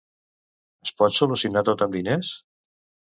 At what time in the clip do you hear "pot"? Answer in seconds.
1.01-1.15